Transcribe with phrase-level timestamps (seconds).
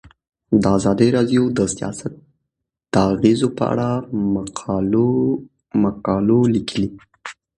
[0.77, 2.13] ازادي راډیو د سیاست
[2.91, 3.89] د اغیزو په اړه
[5.93, 6.89] مقالو لیکلي.